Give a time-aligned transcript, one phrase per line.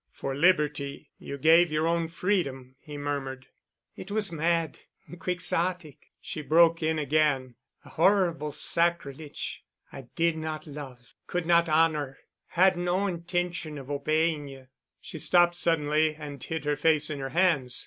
[0.11, 3.45] "For Liberty—you gave your own freedom——" he murmured.
[3.95, 7.53] "It was mad—Quixotic——" she broke in again,
[7.85, 9.63] "a horrible sacrilege.
[9.93, 12.17] I did not love, could not honor,
[12.47, 14.69] had no intention of obeying you...."
[14.99, 17.79] She stopped suddenly, and hid her face in her hands.